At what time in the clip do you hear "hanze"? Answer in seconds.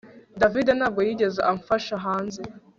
2.05-2.41